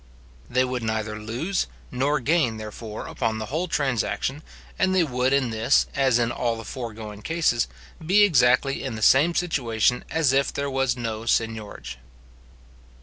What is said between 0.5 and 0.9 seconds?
would